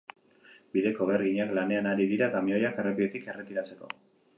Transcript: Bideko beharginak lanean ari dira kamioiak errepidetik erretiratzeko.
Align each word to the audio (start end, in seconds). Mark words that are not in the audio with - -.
Bideko 0.77 1.07
beharginak 1.11 1.55
lanean 1.59 1.93
ari 1.93 2.11
dira 2.15 2.33
kamioiak 2.39 2.85
errepidetik 2.87 3.33
erretiratzeko. 3.33 3.97